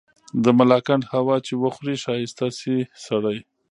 [0.43, 3.37] د ملاکنډ هوا چي وخوري ښايسته شی سړے